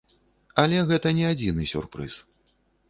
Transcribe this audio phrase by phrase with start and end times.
[0.63, 2.13] Але гэта не адзіны сюрпрыз.